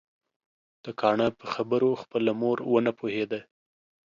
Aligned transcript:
د 0.83 0.85
کاڼه 0.99 1.27
په 1.39 1.45
خبرو 1.53 1.89
خپله 2.01 2.31
مور 2.41 2.57
ونه 2.71 2.91
پوهيده 2.99 3.39